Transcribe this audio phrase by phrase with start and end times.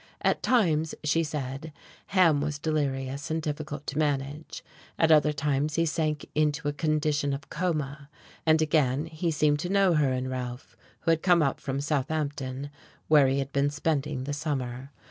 [0.23, 1.71] At times, she said,
[2.07, 4.63] Ham was delirious and difficult to manage;
[4.97, 8.09] at other times he sank into a condition of coma;
[8.43, 12.71] and again he seemed to know her and Ralph, who had come up from Southampton,
[13.09, 14.89] where he had been spending the summer.